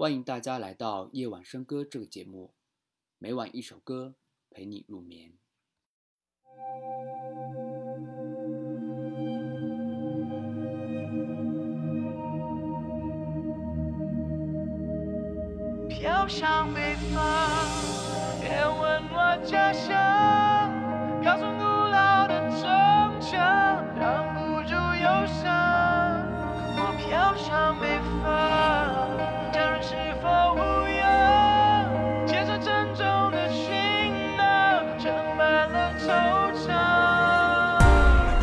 [0.00, 2.54] 欢迎大家来到夜晚笙歌这个节目，
[3.18, 4.14] 每晚一首歌
[4.48, 5.32] 陪你入眠。
[15.88, 20.17] 飘向北方，别问我家乡，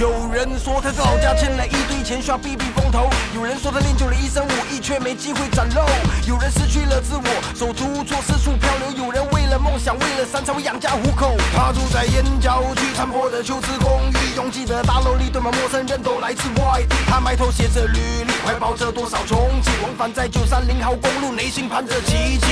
[0.00, 5.84] 有人说他在老家欠了一堆钱，需要避避风头；有人说他练就了一身武艺，却没机会展露；
[6.26, 11.36] 有人失去了自我，手足无措，四处漂流；有人为了梦想，为了山才会养家糊口。
[11.54, 16.96] 他住在燕郊区残破的旧式公寓，拥挤的大楼里堆满陌生人，都来自外地。
[17.06, 22.46] 他埋头写着履历，怀抱着多少憧憬，往返在九三零号公路，内心盼着奇迹。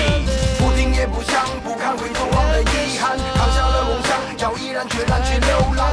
[0.59, 5.89] 不听也不想，不堪回头望的遗憾，扛下了梦想，要毅然决然去流浪，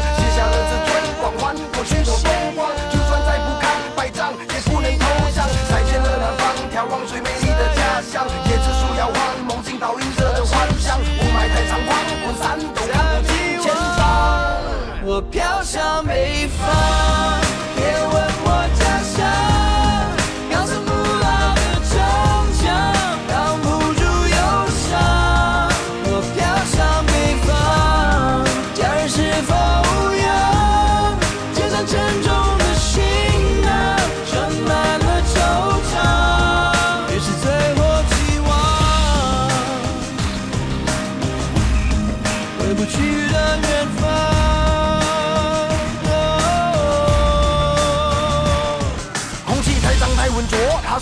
[1.86, 2.84] 环，过去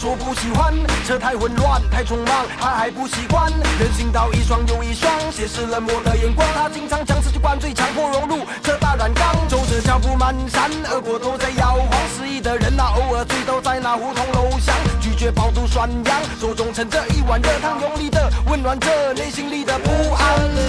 [0.04, 0.74] 说不喜欢；
[1.08, 3.50] 车太混乱太匆忙，他还不习惯。
[3.80, 9.34] 人行道一双又一双，斜视冷漠的眼光，他经常将自己灌醉，强迫融入这大染缸。
[9.48, 11.90] 走着脚步蹒跚，耳朵都在摇晃。
[12.18, 20.63] 失意的人呐、偶尔醉倒在那胡同楼巷，拒绝饱读涮羊，手中盛着一碗热汤，用力的温暖着内心里的不安。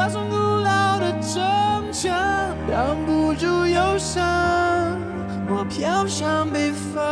[0.00, 2.10] 高耸古老的城墙，
[2.72, 4.24] 挡不住忧伤。
[5.46, 7.04] 我飘向北方，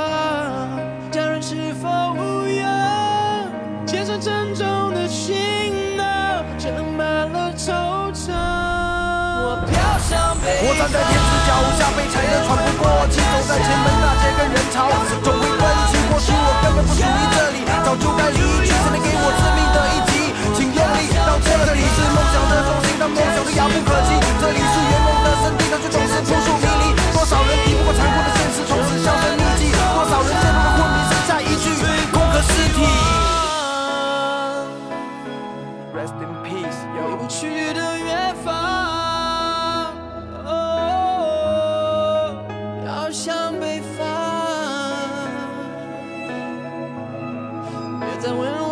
[1.13, 3.45] 家人是否无恙？
[3.85, 5.37] 肩上沉重的行
[5.99, 6.07] 囊，
[6.57, 8.33] 盛满了惆怅。
[8.33, 9.77] 我飘
[10.09, 14.89] 向北方，我站在天子脚下，被踩得喘不过气，走在前门大街跟人潮，
[15.23, 15.61] 总会问
[15.93, 17.68] 起，或许我根本不属于这里，
[36.07, 39.93] 回不去的远方，
[40.45, 42.37] 哦，
[42.85, 44.07] 飘向北方，
[48.01, 48.68] 别再问。